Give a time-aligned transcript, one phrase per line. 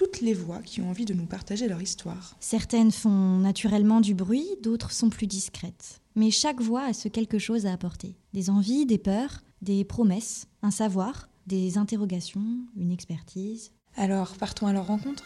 [0.00, 2.34] toutes les voix qui ont envie de nous partager leur histoire.
[2.40, 6.00] Certaines font naturellement du bruit, d'autres sont plus discrètes.
[6.14, 8.16] Mais chaque voix a ce quelque chose à apporter.
[8.32, 12.46] Des envies, des peurs, des promesses, un savoir, des interrogations,
[12.78, 13.72] une expertise.
[13.94, 15.24] Alors, partons à leur rencontre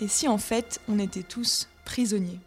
[0.00, 1.68] Et si en fait, on était tous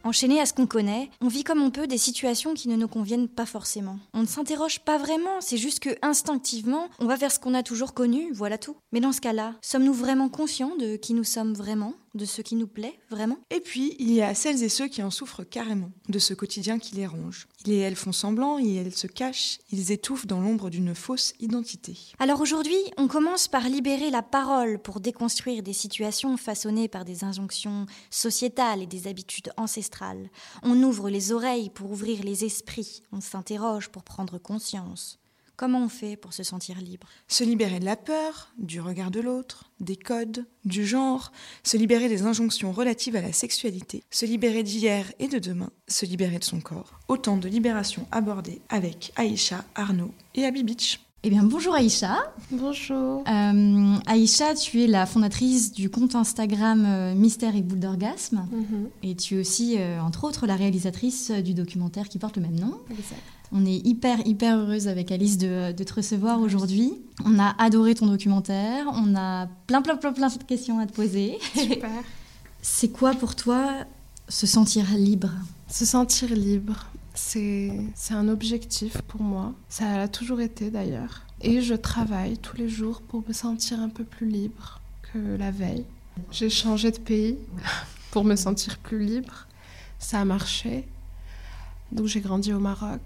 [0.04, 2.88] Enchaînés à ce qu'on connaît, on vit comme on peut des situations qui ne nous
[2.88, 3.99] conviennent pas forcément.
[4.13, 7.63] On ne s'interroge pas vraiment, c'est juste que instinctivement, on va vers ce qu'on a
[7.63, 8.76] toujours connu, voilà tout.
[8.91, 11.94] Mais dans ce cas-là, sommes-nous vraiment conscients de qui nous sommes vraiment?
[12.13, 15.01] De ce qui nous plaît vraiment Et puis, il y a celles et ceux qui
[15.04, 17.48] en souffrent carrément, de ce quotidien qui les ronge.
[17.65, 21.34] Ils et elles font semblant, et elles se cachent, ils étouffent dans l'ombre d'une fausse
[21.40, 21.98] identité.
[22.20, 27.23] Alors aujourd'hui, on commence par libérer la parole pour déconstruire des situations façonnées par des
[27.23, 30.29] injonctions sociétales et des habitudes ancestrales.
[30.63, 35.21] On ouvre les oreilles pour ouvrir les esprits, on s'interroge pour prendre conscience.
[35.62, 37.07] Comment on fait pour se sentir libre?
[37.27, 41.31] Se libérer de la peur, du regard de l'autre, des codes, du genre,
[41.62, 46.07] se libérer des injonctions relatives à la sexualité, se libérer d'hier et de demain, se
[46.07, 46.99] libérer de son corps.
[47.09, 50.99] Autant de libérations abordées avec Aïcha, Arnaud et Abby Beach.
[51.24, 52.18] Eh bien, bonjour Aïcha.
[52.50, 53.24] Bonjour.
[53.27, 58.48] Euh, Aïcha, tu es la fondatrice du compte Instagram euh, Mystère et Boule d'Orgasme.
[58.52, 58.90] Mhm.
[59.04, 62.60] Et tu es aussi, euh, entre autres, la réalisatrice du documentaire qui porte le même
[62.60, 62.74] nom.
[62.90, 63.22] Exact.
[63.52, 66.94] On est hyper, hyper heureuse avec Alice de, de te recevoir aujourd'hui.
[67.24, 68.88] On a adoré ton documentaire.
[68.96, 71.38] On a plein, plein, plein, plein de questions à te poser.
[71.56, 71.92] Super.
[72.64, 73.86] C'est quoi pour toi
[74.28, 75.30] se sentir libre?
[75.68, 79.53] Se sentir libre, c'est un objectif pour moi.
[79.69, 81.25] Ça l'a toujours été d'ailleurs.
[81.41, 84.80] Et je travaille tous les jours pour me sentir un peu plus libre
[85.12, 85.86] que la veille.
[86.31, 87.38] J'ai changé de pays
[88.12, 89.47] pour me sentir plus libre.
[90.00, 90.88] Ça a marché.
[91.91, 93.02] Donc j'ai grandi au Maroc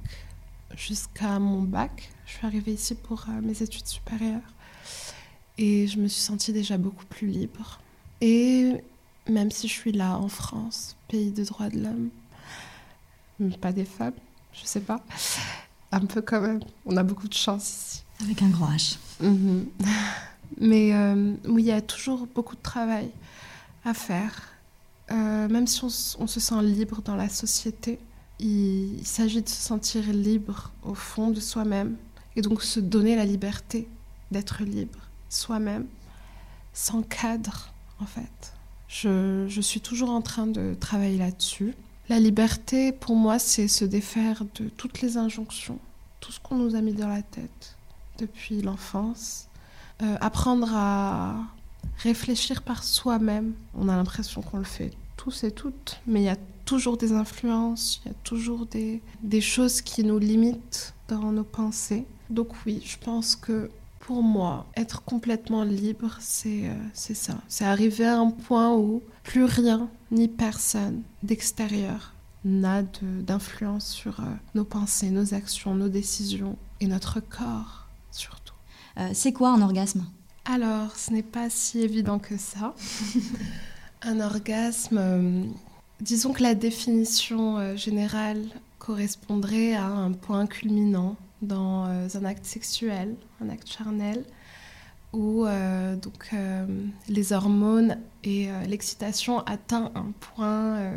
[0.76, 2.10] jusqu'à mon bac.
[2.26, 4.42] Je suis arrivée ici pour euh, mes études supérieures.
[5.58, 7.80] Et je me suis sentie déjà beaucoup plus libre.
[8.22, 8.74] Et
[9.30, 12.10] même si je suis là en France, pays de droits de l'homme,
[13.62, 14.14] pas des femmes,
[14.54, 15.02] je sais pas,
[15.92, 16.62] un peu quand même.
[16.86, 18.04] On a beaucoup de chance ici.
[18.24, 18.98] Avec un grand H.
[19.22, 19.68] Mhm.
[20.62, 23.10] Mais euh, oui, il y a toujours beaucoup de travail
[23.84, 24.50] à faire.
[25.12, 25.90] Euh, même si on
[26.28, 28.00] se sent libre dans la société,
[28.40, 31.98] il, il s'agit de se sentir libre au fond de soi-même
[32.36, 33.88] et donc se donner la liberté
[34.32, 35.86] d'être libre soi-même,
[36.74, 37.70] sans cadre
[38.00, 38.54] en fait.
[38.88, 41.74] Je, je suis toujours en train de travailler là-dessus.
[42.08, 45.80] La liberté, pour moi, c'est se défaire de toutes les injonctions,
[46.20, 47.76] tout ce qu'on nous a mis dans la tête
[48.20, 49.48] depuis l'enfance.
[50.04, 51.36] Euh, apprendre à
[51.98, 53.54] réfléchir par soi-même.
[53.74, 57.14] On a l'impression qu'on le fait tous et toutes, mais il y a toujours des
[57.14, 62.06] influences, il y a toujours des, des choses qui nous limitent dans nos pensées.
[62.30, 63.70] Donc oui, je pense que
[64.06, 67.38] pour moi, être complètement libre, c'est euh, c'est ça.
[67.48, 74.20] C'est arriver à un point où plus rien ni personne d'extérieur n'a de- d'influence sur
[74.20, 78.54] euh, nos pensées, nos actions, nos décisions et notre corps surtout.
[79.00, 80.06] Euh, c'est quoi un orgasme?
[80.46, 82.76] Alors, ce n'est pas si évident que ça.
[84.04, 85.44] un orgasme, euh,
[86.00, 88.44] disons que la définition euh, générale
[88.78, 94.26] correspondrait à un point culminant dans euh, un acte sexuel, un acte charnel,
[95.14, 96.66] où euh, donc, euh,
[97.08, 100.92] les hormones et l'excitation atteint un point,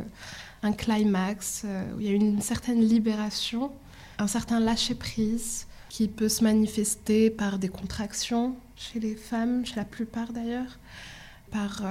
[0.62, 1.64] un climax,
[1.94, 3.70] où il y a une certaine libération,
[4.18, 9.84] un certain lâcher-prise qui peut se manifester par des contractions chez les femmes, chez la
[9.84, 10.78] plupart d'ailleurs,
[11.50, 11.82] par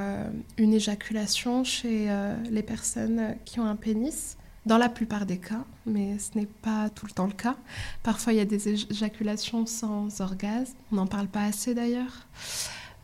[0.57, 2.09] une éjaculation chez
[2.49, 4.37] les personnes qui ont un pénis,
[4.67, 7.55] dans la plupart des cas, mais ce n'est pas tout le temps le cas.
[8.03, 12.27] Parfois, il y a des éjaculations sans orgasme, on n'en parle pas assez d'ailleurs.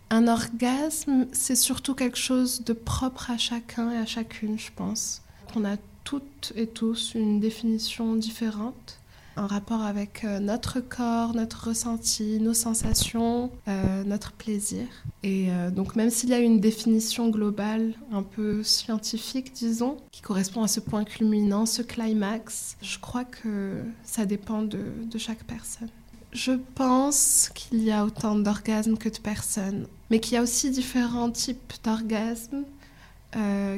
[0.09, 5.21] Un orgasme, c'est surtout quelque chose de propre à chacun et à chacune, je pense.
[5.55, 8.99] On a toutes et tous une définition différente
[9.35, 14.85] un rapport avec euh, notre corps, notre ressenti, nos sensations, euh, notre plaisir.
[15.23, 20.21] Et euh, donc même s'il y a une définition globale un peu scientifique, disons, qui
[20.21, 24.83] correspond à ce point culminant, ce climax, je crois que ça dépend de,
[25.17, 25.89] chaque personne.
[26.31, 30.71] Je pense qu'il y a autant d'orgasmes que de personnes, mais qu'il y a aussi
[30.71, 32.63] différents types d'orgasmes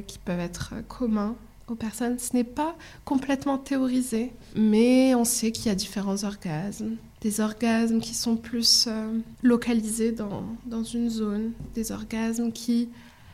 [0.07, 1.36] qui peuvent être communs
[1.68, 2.20] aux personnes.
[2.20, 6.96] Ce n'est pas complètement théorisé, mais on sait qu'il y a différents orgasmes.
[7.22, 12.90] Des orgasmes qui sont plus euh, localisés dans, dans, une zone, des orgasmes qui,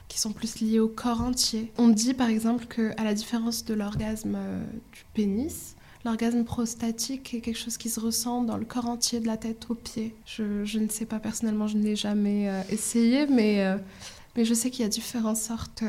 [0.07, 1.71] qui sont plus liés au corps entier.
[1.77, 4.63] On dit par exemple qu'à la différence de l'orgasme euh,
[4.93, 5.75] du pénis,
[6.05, 9.65] l'orgasme prostatique est quelque chose qui se ressent dans le corps entier, de la tête
[9.69, 10.15] aux pieds.
[10.25, 13.77] Je, je ne sais pas personnellement, je ne l'ai jamais euh, essayé, mais,
[14.37, 15.83] mais je sais qu'il y a différentes sortes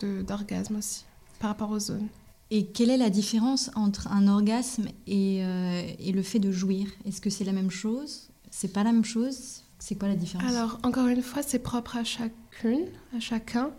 [0.00, 1.04] d'orgasmes aussi
[1.40, 2.06] par rapport aux zones.
[2.52, 6.86] Et quelle est la différence entre un orgasme et, euh, et le fait de jouir?
[7.04, 8.28] Est-ce que c'est la même chose?
[8.50, 9.62] C'est pas la même chose?
[9.78, 10.48] C'est quoi la différence?
[10.48, 13.70] Alors, encore une fois, c'est propre à chacune, à chacun.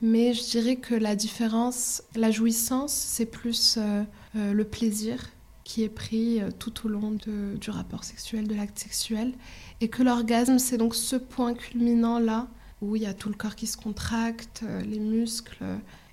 [0.00, 4.02] Mais je dirais que la différence, la jouissance, c'est plus euh,
[4.36, 5.28] euh, le plaisir
[5.64, 9.34] qui est pris tout au long de, du rapport sexuel, de l'acte sexuel.
[9.80, 12.48] Et que l'orgasme, c'est donc ce point culminant-là
[12.80, 15.62] où il y a tout le corps qui se contracte, les muscles,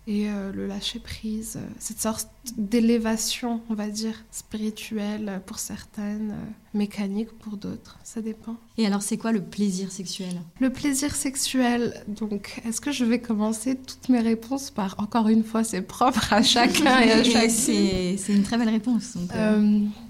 [0.07, 6.31] et euh, le lâcher prise, euh, cette sorte d'élévation, on va dire, spirituelle pour certaines,
[6.31, 8.55] euh, mécanique pour d'autres, ça dépend.
[8.77, 10.39] Et alors c'est quoi le plaisir sexuel?
[10.61, 15.43] Le plaisir sexuel, donc est-ce que je vais commencer toutes mes réponses par, encore une
[15.43, 17.49] fois, c'est propre à chacun et à chacune?
[17.49, 19.17] C'est une très belle réponse.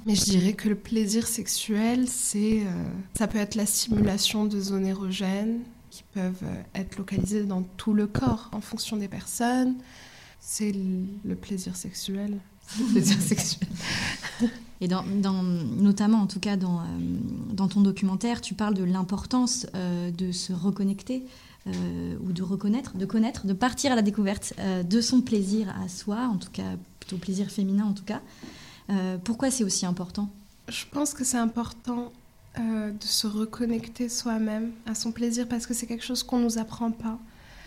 [0.06, 2.62] mais je dirais que le plaisir sexuel, c'est,
[3.18, 5.62] ça peut être la stimulation de zones érogènes,
[5.98, 9.76] qui peuvent euh, être localisées dans tout le corps en fonction des personnes.
[10.40, 12.38] C'est le plaisir sexuel.
[12.80, 13.70] Le plaisir sexuel.
[14.82, 16.84] Et dans, notamment, en tout cas, dans, euh,
[17.52, 21.24] dans ton documentaire, tu parles de l'importance euh, de se reconnecter
[22.22, 24.54] ou de reconnaître, de connaître, de partir à la découverte
[24.90, 28.22] de son plaisir à soi, en tout cas, plutôt plaisir féminin en tout cas.
[29.26, 30.30] pourquoi c'est aussi important?
[30.70, 32.14] Je pense que c'est important
[32.59, 36.44] euh, de se reconnecter soi-même à son plaisir parce que c'est quelque chose qu'on ne
[36.44, 37.19] nous apprend pas.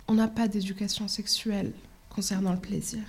[0.07, 1.73] On n'a pas d'éducation sexuelle
[2.09, 3.01] concernant le plaisir.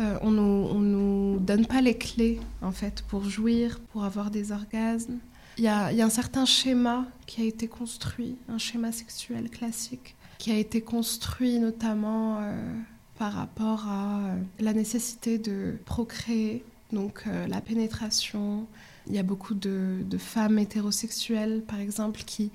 [0.00, 0.40] Euh, on ne
[0.78, 5.18] nous, donne pas les clés en fait pour jouir, pour avoir des orgasmes.
[5.56, 10.52] Il y, a, un certain schéma qui a été construit, un schéma sexuel classique, qui
[10.52, 12.74] a été construit notamment euh,
[13.18, 18.66] par rapport à la nécessité de procréer, donc la pénétration,
[19.08, 22.50] il y a beaucoup de, femmes hétérosexuelles, par exemple, qui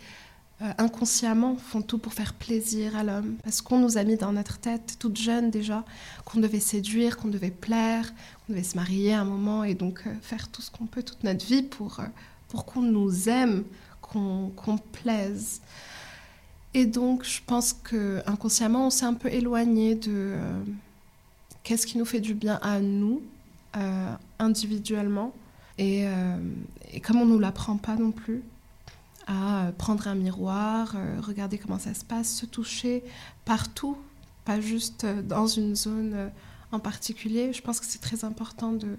[0.62, 3.36] euh, inconsciemment font tout pour faire plaisir à l'homme.
[3.44, 5.84] Parce qu'on nous a mis dans notre tête, toute jeune déjà,
[6.26, 8.14] qu'on devait séduire, qu'on devait plaire,
[8.46, 11.04] qu'on devait se marier à un moment et donc euh, faire tout ce qu'on peut
[11.04, 12.06] toute notre vie pour, euh,
[12.50, 13.64] pour qu'on nous aime,
[14.02, 15.60] qu'on plaise.
[16.76, 20.36] Et donc, je pense que inconsciemment, on s'est un peu éloigné de
[21.64, 23.24] qu'est-ce qui nous fait du bien à nous,
[24.40, 25.34] individuellement,
[25.80, 26.38] euh,
[26.92, 28.44] et, comme on ne nous l'apprend pas non plus,
[29.28, 33.04] à prendre un miroir, euh, regarder comment ça se passe, se toucher
[33.46, 33.98] partout,
[34.46, 36.30] pas juste dans une zone euh,
[36.72, 37.54] en particulier.
[37.54, 38.98] Je pense que c'est très important de,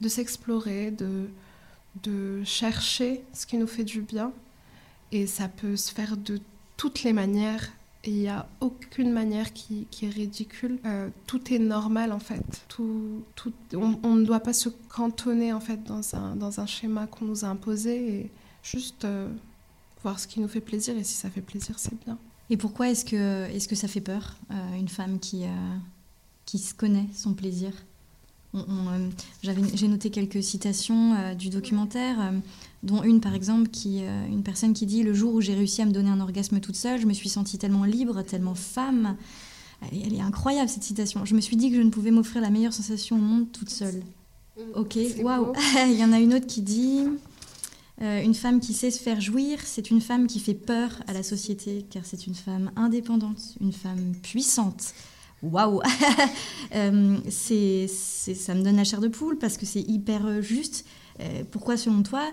[0.00, 1.28] de s'explorer, de,
[2.02, 4.32] de chercher ce qui nous fait du bien.
[5.12, 6.40] Et ça peut se faire de
[6.76, 7.70] toutes les manières
[8.06, 10.78] il n'y a aucune manière qui, est ridicule.
[10.84, 12.66] Euh, tout est normal en fait.
[12.78, 18.20] On, ne doit pas se cantonner en fait dans un, schéma qu'on nous a imposé
[18.20, 18.30] et
[18.62, 19.28] juste euh,
[20.02, 22.18] voir ce qui nous fait plaisir et si ça fait plaisir, c'est bien.
[22.48, 25.44] Et pourquoi est-ce que, est que ça fait peur, euh, une femme qui,
[26.44, 27.72] qui se connaît son plaisir?
[29.42, 32.32] J'ai noté quelques citations du documentaire
[32.86, 35.82] dont une par exemple, qui, euh, une personne qui dit Le jour où j'ai réussi
[35.82, 39.16] à me donner un orgasme toute seule, je me suis sentie tellement libre, tellement femme.
[39.92, 41.24] Elle, est incroyable cette citation.
[41.24, 43.68] Je me suis dit que je ne pouvais m'offrir la meilleure sensation au monde toute
[43.68, 44.02] seule.
[44.56, 45.52] Mm, ok, waouh
[45.88, 47.04] Il y en a une autre qui dit
[48.00, 51.12] euh, Une femme qui sait se faire jouir, c'est une femme qui fait peur à
[51.12, 54.94] la société, car c'est une femme indépendante, une femme puissante.
[55.42, 55.80] Waouh
[56.74, 60.84] euh, c'est, Ça me donne la chair de poule parce que c'est hyper juste.
[61.50, 62.30] pourquoi, selon toi,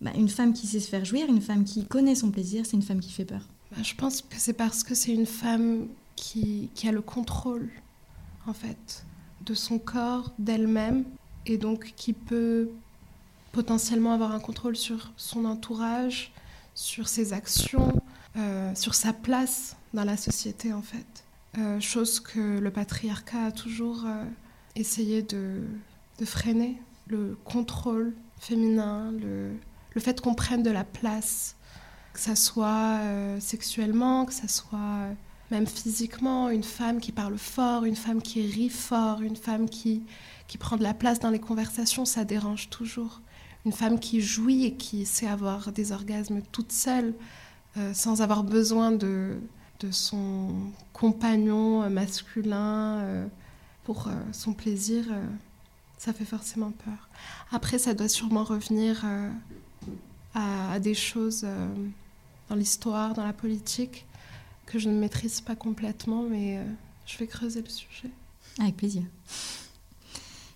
[0.00, 2.76] bah, une femme qui sait se faire jouir, une femme qui connaît son plaisir, c'est
[2.76, 3.42] une femme qui fait peur?
[3.70, 7.70] Bah, je pense que c'est parce que c'est une femme qui, a le contrôle,
[8.46, 9.04] en fait,
[9.46, 11.04] de son corps, d'elle-même,
[11.46, 12.70] et donc qui peut
[13.52, 16.32] potentiellement avoir un contrôle sur son entourage,
[16.74, 17.92] sur ses actions,
[18.36, 21.24] euh, sur sa place dans la société, en fait.
[21.58, 24.24] Euh, chose que le patriarcat a toujours euh,
[24.74, 25.62] essayé de,
[26.24, 31.56] freiner, le contrôle féminin, le, fait qu'on prenne de la place,
[32.14, 35.08] que ça soit euh, sexuellement, que ça soit
[35.50, 40.04] même physiquement, une femme qui parle fort, une femme qui rit fort, une femme qui,
[40.48, 43.20] qui prend de la place dans les conversations, ça dérange toujours.
[43.66, 47.14] Une femme qui jouit et qui sait avoir des orgasmes toute seule,
[47.92, 49.38] sans avoir besoin de,
[49.82, 50.48] de son
[50.92, 53.28] compagnon masculin
[53.84, 55.26] pour euh, son plaisir, euh,
[55.98, 57.08] ça fait forcément peur.
[57.50, 59.04] Après, ça doit sûrement revenir
[60.34, 61.46] à, des choses
[62.48, 64.06] dans l'histoire, dans la politique,
[64.66, 66.60] que je ne maîtrise pas complètement, mais
[67.06, 68.10] je vais creuser le sujet.
[68.58, 69.02] Avec plaisir.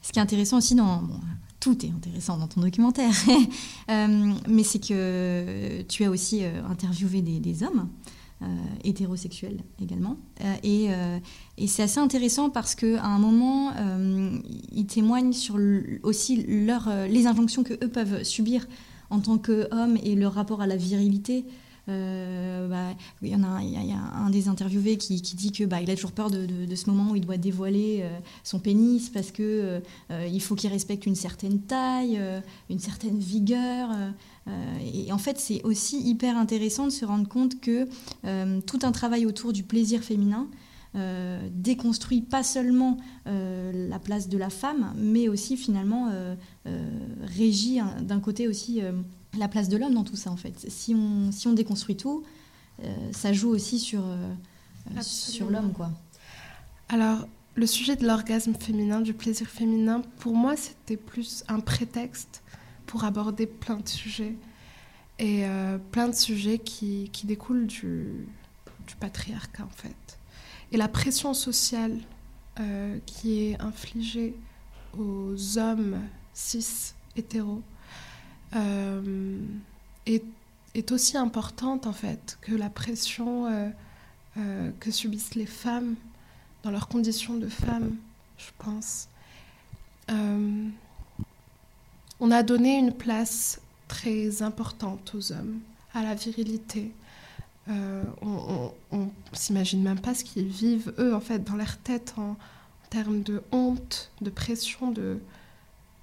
[0.02, 1.04] Ce qui est intéressant aussi dans...
[1.60, 3.14] tout est intéressant dans ton documentaire,
[3.88, 8.15] mais c'est que tu as aussi interviewé des hommes euh,
[8.84, 10.16] hétérosexuels également.
[10.42, 11.18] Euh, et, euh,
[11.58, 13.72] et c'est assez intéressant parce qu'à un moment,
[14.72, 15.58] ils témoignent sur
[16.02, 18.66] aussi leur, les injonctions que eux peuvent subir
[19.10, 21.46] en tant qu'hommes et leur rapport à la virilité.
[21.86, 23.60] Bah, il y en a,
[24.16, 27.16] un des interviewés qui, dit que bah, il a toujours peur de, ce moment où
[27.16, 28.04] il doit dévoiler
[28.44, 32.20] son pénis parce que il faut qu'il respecte une certaine taille,
[32.70, 33.90] une certaine vigueur.
[34.48, 37.88] Euh, et en fait, c'est aussi hyper intéressant de se rendre compte que
[38.24, 40.48] euh, tout un travail autour du plaisir féminin
[40.94, 46.12] euh, déconstruit pas seulement la place de la femme, mais aussi finalement
[47.22, 48.80] régit hein, d'un côté aussi
[49.38, 50.66] la place de l'homme dans tout ça en fait.
[50.68, 52.24] Si on, si on déconstruit tout,
[53.12, 54.02] ça joue aussi sur,
[55.00, 55.90] sur l'homme quoi.
[56.88, 57.26] Alors,
[57.56, 62.42] le sujet de l'orgasme féminin, du plaisir féminin, pour moi, c'était plus un prétexte
[62.86, 64.34] pour aborder plein de sujets.
[65.18, 68.26] Et euh, plein de sujets qui, qui découlent du,
[68.86, 70.18] du, patriarcat, en fait.
[70.70, 71.98] Et la pression sociale
[72.60, 74.34] euh, qui est infligée
[74.98, 75.98] aux hommes
[76.34, 77.62] cis hétéros
[78.54, 79.38] euh,
[80.06, 83.72] est, aussi importante, en fait, que la pression
[84.78, 85.94] que subissent les femmes
[86.62, 87.96] dans leurs conditions de femmes,
[88.36, 89.08] je pense.
[92.20, 95.60] On a donné une place très importante aux hommes,
[95.94, 96.92] à la virilité.
[97.68, 102.14] Euh, on, on, s'imagine même pas ce qu'ils vivent, eux, en fait, dans leur tête,
[102.16, 102.36] en,
[102.88, 105.18] termes de honte, de pression, de,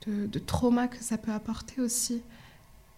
[0.08, 2.22] de, trauma que ça peut apporter aussi.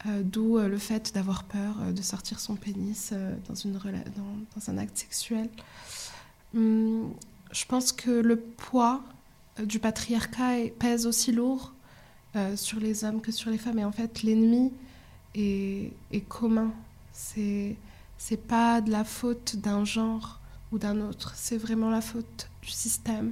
[0.07, 3.12] Euh, d'où euh, le fait d'avoir peur de sortir son pénis
[3.47, 5.50] dans, une dans, un acte sexuel.
[6.53, 7.12] Hum,
[7.51, 9.01] je pense que le poids
[9.63, 11.74] du patriarcat pèse aussi lourd
[12.35, 13.79] euh, sur les hommes que sur les femmes.
[13.79, 14.74] Et en fait, l'ennemi
[15.35, 15.93] est,
[16.27, 16.74] commun.
[17.13, 17.75] C'est
[18.17, 20.39] c'est pas de la faute d'un genre
[20.71, 21.33] ou d'un autre.
[21.35, 23.31] C'est vraiment la faute du système,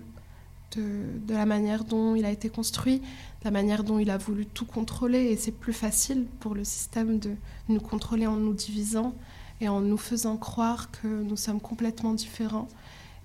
[0.75, 4.17] de, de, la manière dont il a été construit, de la manière dont il a
[4.17, 5.25] voulu tout contrôler.
[5.25, 7.35] Et c'est plus facile pour le système de
[7.69, 9.13] nous contrôler en nous divisant
[9.61, 12.67] et en nous faisant croire que nous sommes complètement différents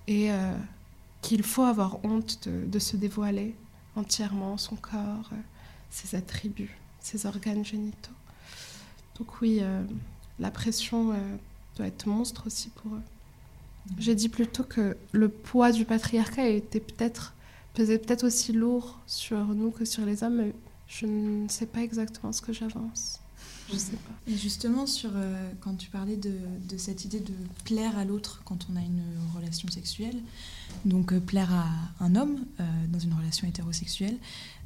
[0.07, 0.53] et euh,
[1.21, 3.55] qu'il faut avoir honte de, de, se dévoiler
[3.95, 5.29] entièrement, son corps.
[5.33, 5.37] Euh,
[5.89, 8.11] ses attributs, ses organes génitaux.
[9.17, 9.83] Donc oui, euh,
[10.39, 11.15] la pression euh,
[11.75, 13.01] doit être monstre aussi pour eux.
[13.97, 17.33] J'ai dit plutôt que le poids du patriarcat était peut-être
[17.73, 20.53] pesait peut-être aussi lourd sur nous que sur les hommes, mais
[20.87, 23.19] je ne sais pas exactement ce que j'avance.
[23.71, 24.31] Je sais pas.
[24.31, 26.33] Et justement, sur, euh, quand tu parlais de,
[26.67, 27.33] de, cette idée de
[27.65, 29.03] plaire à l'autre quand on a une
[29.35, 30.19] relation sexuelle,
[30.85, 32.45] donc plaire à un homme
[32.91, 34.17] dans une relation hétérosexuelle,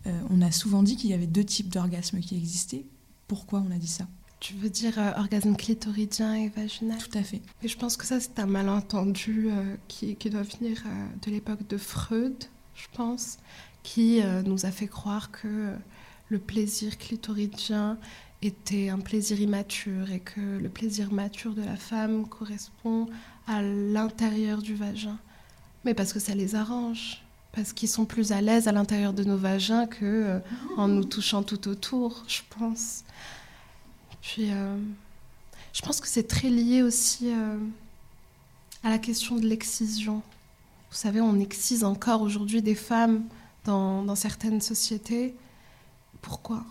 [0.08, 2.86] euh, on a souvent dit qu'il y avait deux types d'orgasmes qui existaient.
[3.28, 4.08] Pourquoi on a dit ça?
[4.40, 6.98] Tu veux dire euh, orgasme clitoridien et vaginal?
[6.98, 7.42] Tout à fait.
[7.62, 10.84] Et je pense que ça, c'est un malentendu euh, qui, doit venir
[11.26, 12.36] de l'époque de Freud,
[12.76, 13.38] je pense,
[13.84, 15.74] qui nous a fait croire que
[16.30, 17.98] le plaisir clitoridien
[18.42, 23.08] était un plaisir immature et que le plaisir mature de la femme correspond
[23.48, 25.18] à l'intérieur du vagin.
[25.86, 29.24] Mais parce que ça les arrange parce qu'ils sont plus à l'aise à l'intérieur de
[29.24, 30.40] nos vagins que euh,
[30.76, 33.04] en nous touchant tout autour, je pense.
[34.22, 34.76] Puis, euh,
[35.72, 37.58] je pense que c'est très lié aussi euh,
[38.84, 40.24] à la question de l'excision.
[40.94, 43.24] Vous savez, on excise encore aujourd'hui des femmes
[43.66, 45.34] dans, certaines sociétés.
[46.22, 46.64] Pourquoi?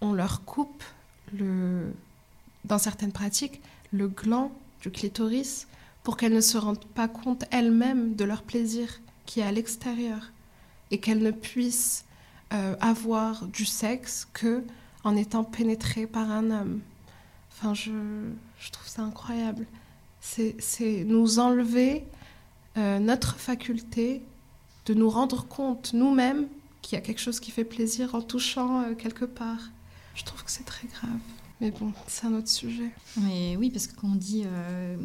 [0.00, 0.82] On leur coupe,
[1.32, 1.94] le,
[2.64, 3.60] dans certaines pratiques,
[3.92, 4.50] le gland
[4.82, 5.68] du clitoris
[6.02, 10.32] pour qu'elles ne se rendent pas compte elles-mêmes de leur plaisir qui est à l'extérieur
[10.90, 12.04] et qu'elles ne puissent
[12.52, 14.64] euh, avoir du sexe que
[15.04, 16.80] en étant pénétrées par un homme.
[17.52, 19.66] Enfin, je trouve ça incroyable.
[20.20, 22.04] C'est nous enlever
[22.76, 24.22] euh, notre faculté
[24.86, 26.46] de nous rendre compte nous-mêmes
[26.82, 29.70] qu'il y a quelque chose qui fait plaisir en touchant euh, quelque part.
[30.14, 31.18] Je trouve que c'est très grave.
[31.60, 32.90] Mais bon, c'est un autre sujet.
[33.18, 34.96] Mais oui, parce que quand on dit euh,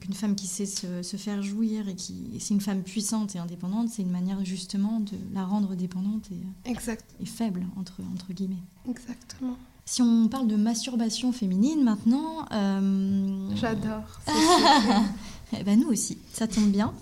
[0.00, 3.88] qu'une femme qui sait se, faire jouir et qui c'est une femme puissante et indépendante,
[3.88, 7.04] c'est une manière justement de la rendre dépendante et, exact.
[7.20, 8.62] et faible, entre, entre guillemets.
[8.88, 9.56] Exactement.
[9.86, 12.46] Si on parle de masturbation féminine maintenant...
[12.52, 13.48] Euh...
[13.56, 14.20] J'adore.
[15.60, 16.92] eh ben nous aussi, ça tombe bien.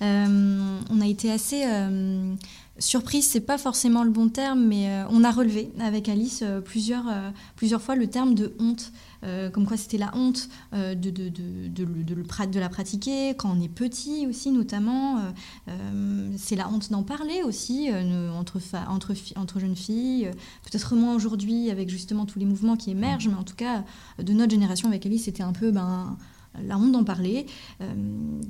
[0.00, 1.64] on a été assez
[2.78, 7.04] surprise, c'est pas forcément le bon terme, mais on a relevé avec Alice plusieurs,
[7.56, 8.92] plusieurs fois le terme de honte.
[9.52, 14.26] comme quoi c'était la honte de, de, de, de, la pratiquer quand on est petit
[14.28, 15.20] aussi notamment.
[16.36, 17.90] c'est la honte d'en parler aussi
[18.38, 20.30] entre, entre, entre jeunes filles,
[20.62, 23.84] peut-être moins aujourd'hui avec justement tous les mouvements qui émergent, mais en tout cas
[24.22, 26.16] de notre génération avec Alice c'était un peu ben,
[26.62, 27.46] la honte d'en parler.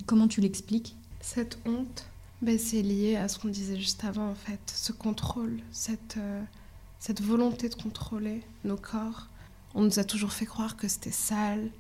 [0.07, 0.97] comment tu l'expliques?
[1.21, 2.07] Cette honte,
[2.41, 4.61] ben, c'est lié à ce qu'on disait juste avant, en fait.
[4.67, 6.43] Ce contrôle, cette, euh,
[7.01, 9.27] cette volonté de contrôler nos corps.
[9.75, 11.71] On nous a toujours fait croire que c'était sale,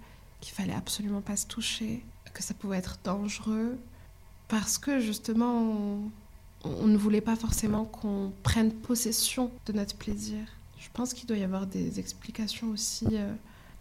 [0.41, 3.79] qu'il fallait absolument pas se toucher, que ça pouvait être dangereux,
[4.49, 6.01] parce que justement,
[6.65, 10.41] on, ne voulait pas forcément qu'on prenne possession de notre plaisir.
[10.79, 13.33] Je pense qu'il doit y avoir des explications aussi euh,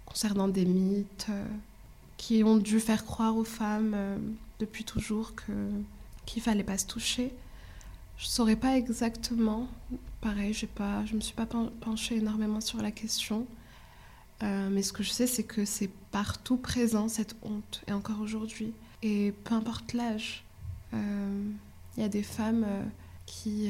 [0.06, 1.46] concernant des mythes euh,
[2.18, 3.96] qui ont dû faire croire aux femmes
[4.60, 5.52] depuis toujours que
[6.26, 7.34] qu'il fallait pas se toucher.
[8.18, 9.68] Je saurais pas exactement.
[10.22, 13.48] Pareil, j'ai pas, je me suis pas penchée énormément sur la question.
[14.44, 18.20] Euh, mais ce que je sais, c'est que c'est partout présent cette honte, et encore
[18.22, 18.74] aujourd'hui.
[19.02, 20.44] Et peu importe l'âge,
[20.94, 21.52] il euh,
[21.98, 22.84] y a des femmes euh,
[23.26, 23.70] qui,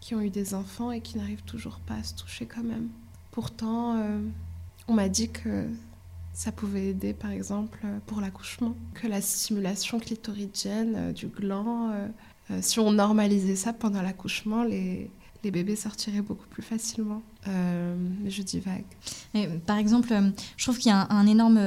[0.00, 2.88] qui ont eu des enfants et qui n'arrivent toujours pas à se toucher quand même.
[3.30, 4.02] Pourtant,
[4.88, 5.68] on m'a dit que
[6.38, 12.06] ça pouvait aider, par exemple, pour l'accouchement, que la stimulation clitoridienne euh, du gland, euh,
[12.52, 15.10] euh, si on normalisait ça pendant l'accouchement, les,
[15.42, 17.22] les bébés sortiraient beaucoup plus facilement.
[17.48, 17.96] Euh,
[18.28, 18.84] je dis vague.
[19.34, 20.14] Et, par exemple,
[20.56, 21.60] je trouve qu'il y a un, énorme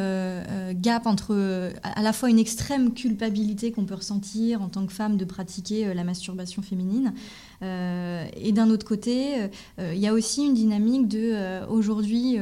[0.75, 5.18] gap entre à la fois une extrême culpabilité qu'on peut ressentir en tant que femme
[5.18, 9.36] de pratiquer la masturbation féminine, euh, et d'un autre côté,
[9.80, 12.38] euh, il y a aussi une dynamique de euh, aujourd'hui,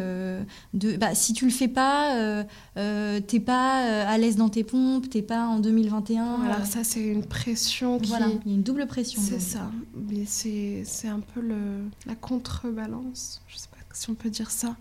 [0.73, 2.43] de bah, si tu le fais pas,
[2.75, 6.41] t'es pas à l'aise dans tes pompes, t'es pas en 2021.
[6.43, 8.09] Alors ça, c'est une pression qui...
[8.09, 9.21] Voilà, il y a une double pression.
[9.23, 9.71] C'est ça,
[10.09, 11.57] mais c'est un peu le,
[12.05, 14.75] la contrebalance, je sais pas si on peut dire ça.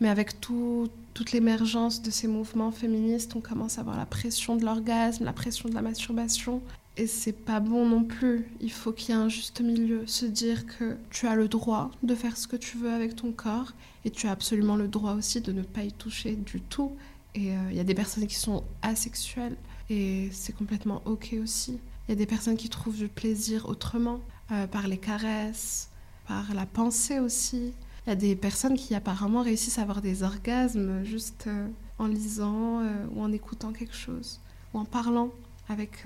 [0.00, 4.56] Mais avec tout, toute l'émergence de ces mouvements féministes, on commence à avoir la pression
[4.56, 6.60] de l'orgasme, la pression de la masturbation.
[6.98, 8.46] Et c'est pas bon non plus.
[8.60, 10.06] Il faut qu'il y ait un juste milieu.
[10.06, 13.32] Se dire que tu as le droit de faire ce que tu veux avec ton
[13.32, 13.72] corps
[14.04, 16.92] et tu as absolument le droit aussi de ne pas y toucher du tout.
[17.34, 19.56] Et euh, il y a des personnes qui sont asexuelles
[19.88, 21.78] et c'est complètement ok aussi.
[22.06, 25.88] Il y a des personnes qui trouvent du plaisir autrement, euh, par les caresses,
[26.26, 27.72] par la pensée aussi.
[28.06, 32.06] Il y a des personnes qui apparemment réussissent à avoir des orgasmes juste euh, en
[32.06, 32.82] lisant
[33.14, 34.40] ou en écoutant quelque chose
[34.74, 35.30] ou en parlant
[35.68, 36.04] avec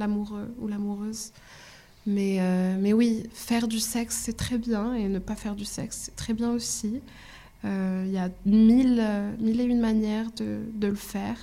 [0.00, 1.32] l'amoureux ou l'amoureuse.
[2.06, 5.64] Mais, euh, mais oui, faire du sexe, c'est très bien, et ne pas faire du
[5.64, 7.00] sexe, c'est très bien aussi.
[7.64, 9.04] Euh, il y a mille,
[9.38, 11.36] mille et une manières de, de, le faire.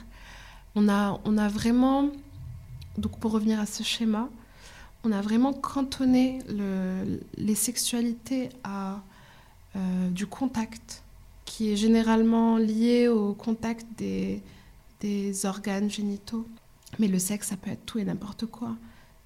[0.75, 2.09] On a, on a vraiment,
[2.97, 4.29] donc pour revenir à ce schéma,
[5.03, 9.01] on a vraiment cantonné le, les sexualités à
[9.75, 11.03] euh, du contact,
[11.45, 14.41] qui est généralement lié au contact des,
[15.01, 16.47] des organes génitaux.
[16.99, 18.75] Mais le sexe, ça peut être tout et n'importe quoi.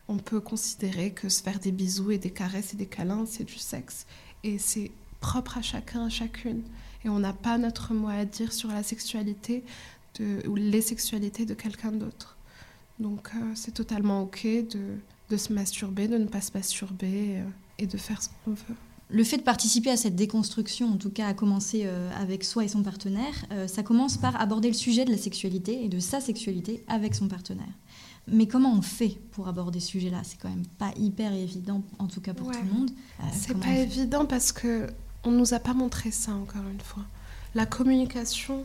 [0.07, 3.43] On peut considérer que se faire des bisous et des caresses et des câlins, c'est
[3.43, 4.05] du sexe.
[4.43, 6.63] Et c'est propre à chacun, à chacune.
[7.05, 9.63] Et on n'a pas notre mot à dire sur la sexualité
[10.47, 12.37] ou les sexualités de quelqu'un d'autre.
[12.99, 14.97] Donc euh, c'est totalement OK de,
[15.29, 17.43] de, se masturber, de ne pas se masturber euh,
[17.79, 18.75] et de faire ce qu'on veut
[19.11, 22.63] le fait de participer à cette déconstruction, en tout cas à commencer euh, avec soi
[22.63, 25.99] et son partenaire, euh, ça commence par aborder le sujet de la sexualité et de
[25.99, 27.73] sa sexualité avec son partenaire.
[28.27, 30.21] Mais comment on fait pour aborder ce sujet-là?
[30.23, 32.91] C'est quand même pas hyper évident, en tout cas pour tout le monde.
[33.19, 34.87] Euh, c'est pas évident parce que
[35.23, 37.03] on nous a pas montré ça encore une fois.
[37.53, 38.63] La communication,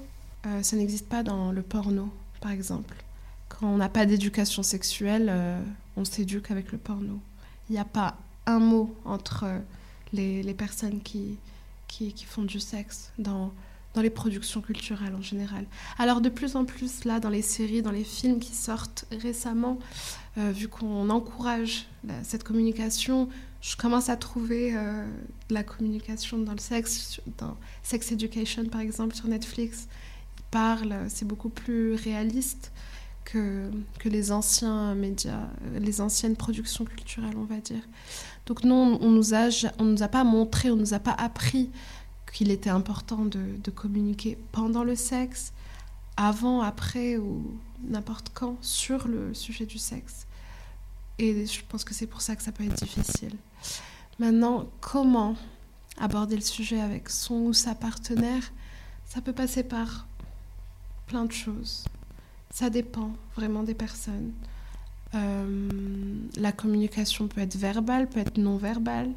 [0.62, 2.08] ça n'existe pas dans le porno,
[2.40, 2.94] par exemple.
[3.48, 5.32] Quand on n'a pas d'éducation sexuelle,
[5.96, 7.18] on s'éduque avec le porno.
[7.68, 9.44] Il n'y a pas un mot entre
[10.12, 11.38] les, personnes qui,
[11.88, 13.52] qui, font du sexe dans,
[13.94, 15.66] dans les productions culturelles en général.
[15.98, 19.78] Alors de plus en plus, là, dans les séries, dans les films qui sortent récemment,
[20.38, 21.86] euh, vu qu'on encourage
[22.22, 23.28] cette communication,
[23.60, 25.06] je commence à trouver euh,
[25.50, 29.88] la communication dans le sexe, dans Sex Education par exemple sur Netflix.
[30.38, 32.70] Ils parlent, c'est beaucoup plus réaliste
[33.26, 33.70] que,
[34.04, 37.82] les anciens médias, les anciennes productions culturelles, on va dire.
[38.46, 41.70] Donc non, on nous a, on nous a pas montré, on nous a pas appris
[42.32, 45.52] qu'il était important de, communiquer pendant le sexe,
[46.16, 50.26] avant, après ou n'importe quand sur le sujet du sexe.
[51.18, 53.34] Et je pense que c'est pour ça que ça peut être difficile.
[54.18, 55.34] Maintenant, comment
[55.98, 58.52] aborder le sujet avec son ou sa partenaire?
[59.04, 60.06] Ça peut passer par
[61.06, 61.84] plein de choses.
[62.56, 64.32] Ça dépend vraiment des personnes.
[65.14, 65.68] Euh,
[66.36, 69.12] la communication peut être verbale, peut être non verbale.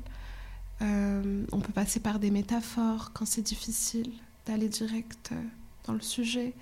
[0.82, 4.12] Euh, on peut passer par des métaphores quand c'est difficile
[4.46, 5.42] d'aller direct euh,
[5.86, 6.54] dans le sujet.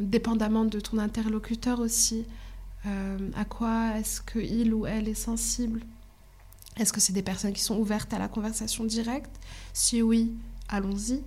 [0.00, 2.24] dépendamment de ton interlocuteur aussi.
[2.84, 5.82] à quoi est-ce que il ou elle est sensible?
[6.76, 9.30] Est-ce que c'est des personnes qui sont ouvertes à la conversation directe?
[9.74, 10.32] Si oui,
[10.68, 11.22] allons-y.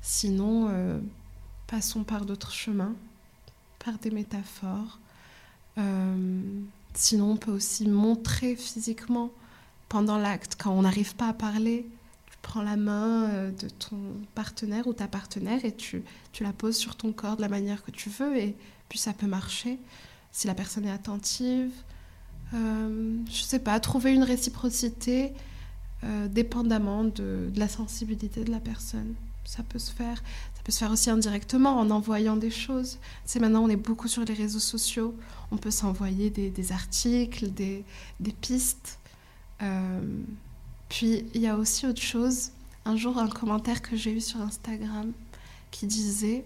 [0.00, 0.70] Sinon,
[1.66, 2.94] passons par d'autres chemins,
[3.84, 4.98] par des métaphores.
[5.78, 6.40] Euh,
[6.94, 9.30] sinon, on peut aussi montrer physiquement
[9.90, 11.84] pendant l'acte, quand on n'arrive pas à parler,
[12.30, 13.98] tu prends la main euh, de ton
[14.36, 17.82] partenaire ou ta partenaire et tu, tu la poses sur ton corps de la manière
[17.82, 18.54] que tu veux et
[18.88, 19.78] puis ça peut marcher
[20.30, 21.72] si la personne est attentive.
[22.54, 25.32] Euh, je sais pas, trouver une réciprocité
[26.04, 29.14] euh, dépendamment de, de, la sensibilité de la personne.
[29.44, 30.22] Ça peut se faire.
[30.60, 32.98] Ça peut se faire aussi indirectement en envoyant des choses.
[33.24, 35.14] C'est maintenant, on est beaucoup sur les réseaux sociaux.
[35.50, 37.82] On peut s'envoyer des, articles, des,
[38.42, 38.98] pistes.
[39.62, 40.00] Euh,
[40.90, 42.50] puis, il y a aussi autre chose.
[42.84, 45.12] Un jour, un commentaire que j'ai eu sur Instagram
[45.70, 46.44] qui disait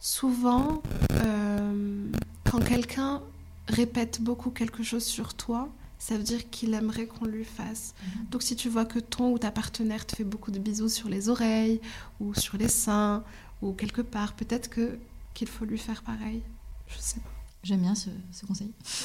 [0.00, 2.08] Souvent, euh,
[2.50, 3.22] quand quelqu'un
[3.68, 7.94] répète beaucoup quelque chose sur toi, ça veut dire qu'il aimerait qu'on lui fasse.
[8.02, 8.26] Mhm.
[8.30, 11.08] Donc si tu vois que ton ou ta partenaire te fait beaucoup de bisous sur
[11.08, 11.80] les oreilles
[12.20, 13.24] ou sur les seins
[13.62, 14.98] ou quelque part, peut-être que
[15.34, 16.42] qu'il faut lui faire pareil.
[16.86, 17.30] Je sais pas.
[17.62, 18.10] J'aime bien ce,
[18.46, 18.70] conseil.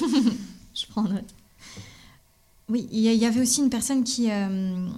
[0.74, 1.34] Je prends note.
[2.68, 4.88] Oui, il y avait aussi une personne qui, euh,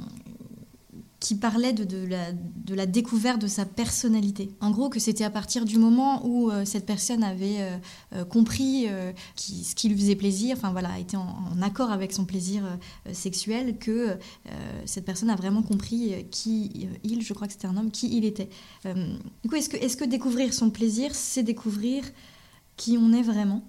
[1.23, 4.51] qui parlait de, la, découverte de sa personnalité.
[4.61, 7.77] En gros, que c'était à partir du moment où euh, cette personne avait euh,
[8.15, 8.89] euh, compris
[9.37, 12.65] ce qui lui faisait plaisir, enfin voilà, était en, accord avec son plaisir
[13.13, 14.19] sexuel, que
[14.85, 18.25] cette personne a vraiment compris qui il, je crois que c'était un homme, qui il
[18.25, 18.49] était.
[18.85, 22.03] du coup, est-ce que, que découvrir son plaisir, c'est découvrir
[22.77, 23.63] qui on est vraiment?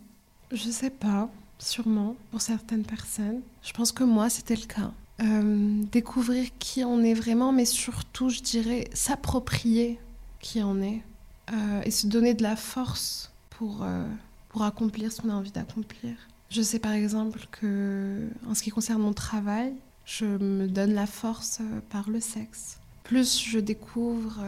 [0.51, 3.41] Je sais pas, sûrement, pour certaines personnes.
[3.61, 4.91] Je pense que moi, c'était le cas.
[5.21, 9.99] Euh, découvrir qui on est vraiment, mais surtout, je dirais, s'approprier
[10.39, 11.03] qui on est
[11.51, 14.05] euh, et se donner de la force pour, euh,
[14.49, 16.15] pour accomplir ce qu'on a envie d'accomplir.
[16.49, 19.73] Je sais par exemple que, en ce qui concerne mon travail,
[20.05, 22.79] je me donne la force par le sexe.
[23.03, 24.39] Plus je découvre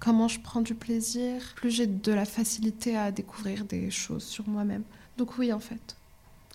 [0.00, 4.48] comment je prends du plaisir, plus j'ai de la facilité à découvrir des choses sur
[4.48, 4.82] moi-même.
[5.16, 5.96] Donc oui, en fait,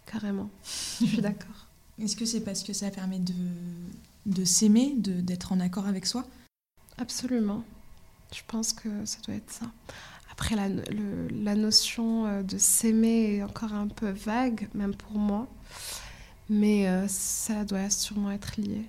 [0.06, 1.63] carrément, je suis d'accord.
[2.04, 3.34] Est-ce que c'est parce que ça permet de,
[4.26, 6.26] de s'aimer, d'être en accord avec soi?
[6.98, 7.64] Absolument.
[8.36, 9.68] Je pense que ça doit être ça.
[10.32, 15.48] Après, la, la notion euh, de s'aimer est encore un peu vague, même pour moi.
[16.50, 18.82] Mais euh, ça doit sûrement être lié.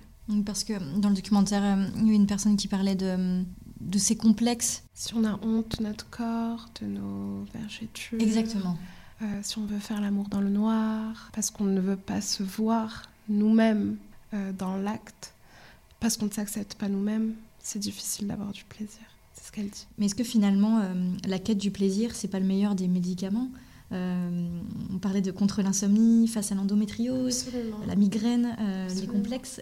[0.43, 3.43] Parce que dans le documentaire, euh, il y a une personne qui parlait de,
[3.79, 4.83] de ses complexes.
[4.93, 8.19] Si on a honte de notre corps, de nos vergetures.
[8.19, 8.77] Exactement.
[9.21, 12.43] Euh, si on veut faire l'amour dans le noir, parce qu'on ne veut pas se
[12.43, 13.95] voir nous-mêmes
[14.33, 15.33] euh, dans l'acte,
[15.99, 19.01] parce qu'on ne s'accepte pas nous-mêmes, c'est difficile d'avoir du plaisir.
[19.33, 19.87] C'est ce qu'elle dit.
[19.97, 20.93] Mais est-ce que finalement, euh,
[21.25, 23.49] la quête du plaisir, c'est pas le meilleur des médicaments?
[23.91, 27.45] On parlait de contre l'insomnie, face à l'endométriose,
[27.87, 28.53] la migraine,
[28.93, 29.61] les complexes.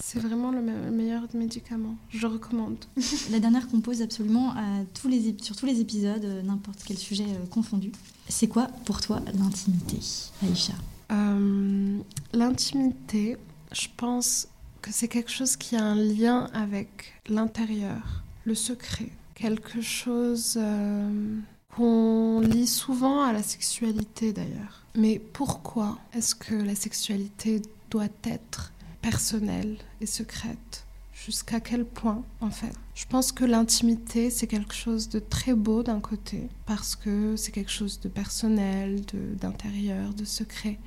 [0.00, 1.94] C'est vraiment le, meilleur des médicaments.
[2.08, 2.84] Je recommande.
[3.30, 7.26] la dernière qu'on pose absolument à tous les, sur tous les épisodes, n'importe quel sujet
[7.48, 7.92] confondu.
[8.28, 9.98] C'est quoi pour toi l'intimité,
[10.42, 10.74] Aïcha?
[11.10, 11.98] Euh,
[12.32, 13.36] L'intimité,
[13.72, 14.48] je pense
[14.82, 19.08] que c'est quelque chose qui a un lien avec l'intérieur, le secret.
[19.34, 21.36] Quelque chose euh,
[21.74, 24.82] qu'on lit souvent à la sexualité d'ailleurs.
[24.94, 30.84] Mais pourquoi est-ce que la sexualité doit être personnelle et secrète?
[31.24, 32.72] Jusqu'à quel point, en fait?
[32.94, 37.52] Je pense que l'intimité, c'est quelque chose de très beau d'un côté, parce que c'est
[37.52, 39.02] quelque chose de personnel,
[39.40, 40.78] d'intérieur, de, secret.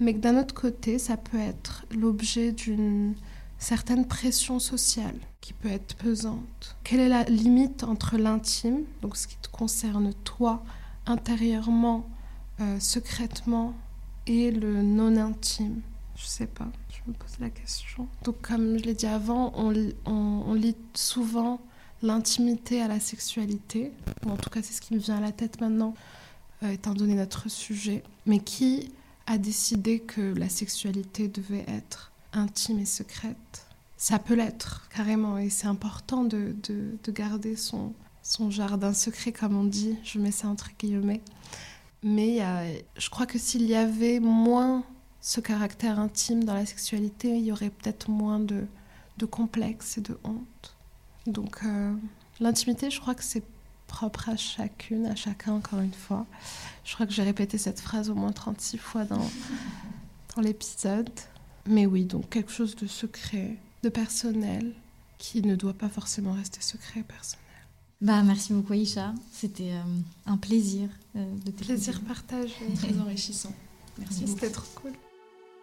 [0.00, 3.14] Mais que d'un autre côté, ça peut être l'objet d'une
[3.58, 6.76] certaine pression sociale qui peut être pesante.
[6.84, 10.62] Quelle est la limite entre l'intime, donc ce qui te concerne toi
[11.06, 12.08] intérieurement,
[12.60, 13.74] euh, secrètement,
[14.26, 15.80] et le non intime
[16.16, 16.68] Je sais pas
[17.04, 18.08] je me pose la question.
[18.24, 19.74] Donc, comme je l'ai dit avant, on,
[20.06, 21.60] on, lit souvent
[22.02, 23.92] l'intimité à la sexualité,
[24.24, 25.94] ou en tout cas c'est ce qui me vient à la tête maintenant,
[26.62, 28.02] euh, étant donné notre sujet.
[28.26, 28.92] Mais qui
[29.26, 33.66] a décidé que la sexualité devait être intime et secrète?
[33.96, 39.30] Ça peut l'être, carrément, et c'est important de, de, de, garder son, son jardin secret,
[39.30, 41.20] comme on dit, je mets ça entre guillemets.
[42.02, 42.40] Mais
[42.96, 44.82] je crois que s'il y avait moins
[45.22, 48.66] ce caractère intime dans la sexualité, il y aurait peut-être moins de,
[49.18, 50.76] de complexes et de honte.
[51.26, 51.94] Donc euh,
[52.40, 53.44] l'intimité, je crois que c'est
[53.86, 56.26] propre à chacune, à chacun, encore une fois.
[56.84, 59.30] Je crois que j'ai répété cette phrase au moins 36 fois dans,
[60.34, 61.10] dans l'épisode.
[61.66, 64.74] Mais oui, donc quelque chose de secret, de personnel,
[65.18, 67.38] qui ne doit pas forcément rester secret personnel.
[68.00, 69.82] Bah, merci beaucoup Aïcha, c'était euh,
[70.26, 72.56] un plaisir euh, de Plaisir partagé.
[72.74, 73.52] Très enrichissant.
[73.98, 74.92] Merci, c'était trop cool.